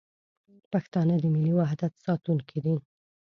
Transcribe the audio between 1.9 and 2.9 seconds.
ساتونکي دي.